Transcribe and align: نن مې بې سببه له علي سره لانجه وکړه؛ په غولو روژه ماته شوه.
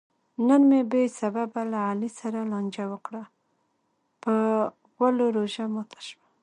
نن 0.47 0.61
مې 0.69 0.81
بې 0.91 1.03
سببه 1.19 1.61
له 1.71 1.79
علي 1.89 2.09
سره 2.19 2.39
لانجه 2.51 2.85
وکړه؛ 2.93 3.23
په 4.23 4.33
غولو 4.93 5.25
روژه 5.35 5.65
ماته 5.73 6.01
شوه. 6.07 6.27